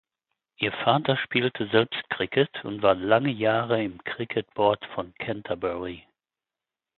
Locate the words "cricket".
2.09-2.65, 4.03-4.51